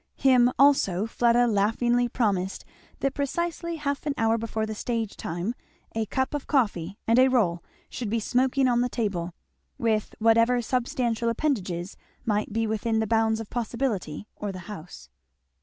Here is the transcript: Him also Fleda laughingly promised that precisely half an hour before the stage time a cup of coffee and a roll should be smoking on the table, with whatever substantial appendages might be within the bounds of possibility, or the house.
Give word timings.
Him 0.15 0.51
also 0.57 1.05
Fleda 1.05 1.45
laughingly 1.45 2.09
promised 2.09 2.65
that 3.01 3.13
precisely 3.13 3.75
half 3.75 4.03
an 4.07 4.15
hour 4.17 4.35
before 4.35 4.65
the 4.65 4.73
stage 4.73 5.15
time 5.15 5.53
a 5.93 6.07
cup 6.07 6.33
of 6.33 6.47
coffee 6.47 6.97
and 7.05 7.19
a 7.19 7.27
roll 7.27 7.63
should 7.87 8.09
be 8.09 8.19
smoking 8.19 8.67
on 8.67 8.81
the 8.81 8.89
table, 8.89 9.35
with 9.77 10.15
whatever 10.17 10.59
substantial 10.59 11.29
appendages 11.29 11.97
might 12.25 12.51
be 12.51 12.65
within 12.65 12.97
the 12.97 13.05
bounds 13.05 13.39
of 13.39 13.51
possibility, 13.51 14.25
or 14.35 14.51
the 14.51 14.61
house. 14.65 15.07